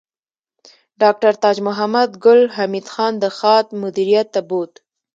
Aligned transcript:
ډاکټر 1.01 1.33
تاج 1.43 1.57
محمد 1.67 2.09
ګل 2.25 2.41
حمید 2.55 2.87
خان 2.93 3.13
د 3.19 3.25
خاد 3.37 3.65
مدیریت 3.83 4.27
ته 4.35 4.41
بوت 4.49 4.73